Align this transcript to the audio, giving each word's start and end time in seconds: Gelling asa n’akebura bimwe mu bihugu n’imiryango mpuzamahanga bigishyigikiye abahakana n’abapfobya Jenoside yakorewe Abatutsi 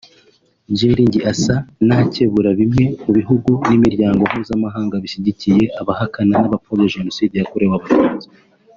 Gelling 0.77 1.13
asa 1.31 1.55
n’akebura 1.87 2.49
bimwe 2.59 2.85
mu 3.03 3.11
bihugu 3.17 3.49
n’imiryango 3.69 4.21
mpuzamahanga 4.29 4.93
bigishyigikiye 4.97 5.63
abahakana 5.81 6.33
n’abapfobya 6.41 6.93
Jenoside 6.95 7.33
yakorewe 7.37 7.71
Abatutsi 7.75 8.27